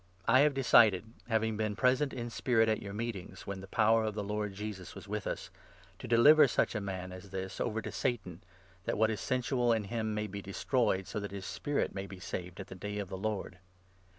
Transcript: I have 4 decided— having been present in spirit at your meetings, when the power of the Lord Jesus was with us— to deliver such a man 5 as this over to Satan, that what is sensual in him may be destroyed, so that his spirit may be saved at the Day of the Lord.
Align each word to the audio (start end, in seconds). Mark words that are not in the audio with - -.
I 0.27 0.39
have 0.39 0.53
4 0.53 0.55
decided— 0.55 1.03
having 1.29 1.57
been 1.57 1.75
present 1.75 2.11
in 2.11 2.31
spirit 2.31 2.67
at 2.67 2.81
your 2.81 2.91
meetings, 2.91 3.45
when 3.45 3.61
the 3.61 3.67
power 3.67 4.03
of 4.03 4.15
the 4.15 4.23
Lord 4.23 4.55
Jesus 4.55 4.95
was 4.95 5.07
with 5.07 5.27
us— 5.27 5.51
to 5.99 6.07
deliver 6.07 6.47
such 6.47 6.73
a 6.73 6.81
man 6.81 7.11
5 7.11 7.17
as 7.25 7.29
this 7.29 7.61
over 7.61 7.83
to 7.83 7.91
Satan, 7.91 8.41
that 8.85 8.97
what 8.97 9.11
is 9.11 9.21
sensual 9.21 9.71
in 9.71 9.83
him 9.83 10.15
may 10.15 10.25
be 10.25 10.41
destroyed, 10.41 11.05
so 11.05 11.19
that 11.19 11.29
his 11.29 11.45
spirit 11.45 11.93
may 11.93 12.07
be 12.07 12.19
saved 12.19 12.59
at 12.59 12.65
the 12.65 12.73
Day 12.73 12.97
of 12.97 13.09
the 13.09 13.15
Lord. 13.17 13.59